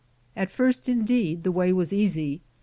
At 0.35 0.49
first, 0.49 0.89
indeed, 0.89 1.43
the 1.43 1.51
way 1.51 1.71
was 1.71 1.93
easy. 1.93 2.41